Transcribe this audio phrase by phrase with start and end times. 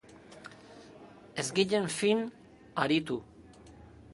[1.43, 2.25] Ez ginen fin
[2.87, 3.19] aritu.